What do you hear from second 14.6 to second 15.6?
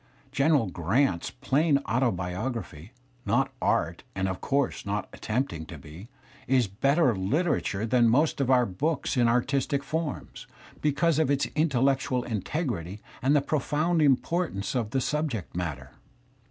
of the subjeict